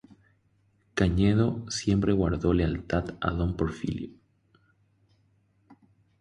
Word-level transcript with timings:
Cañedo 0.95 1.63
siempre 1.69 2.11
guardó 2.13 2.53
lealtad 2.55 3.13
a 3.21 3.29
don 3.29 3.55
Porfirio. 3.55 4.09